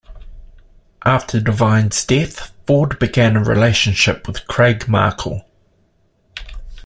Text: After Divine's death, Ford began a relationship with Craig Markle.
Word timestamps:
After 1.05 1.39
Divine's 1.39 2.03
death, 2.03 2.51
Ford 2.65 2.97
began 2.97 3.35
a 3.37 3.43
relationship 3.43 4.25
with 4.25 4.47
Craig 4.47 4.87
Markle. 4.87 5.45